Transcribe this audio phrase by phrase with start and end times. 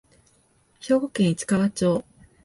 [0.79, 2.03] 兵庫県市川町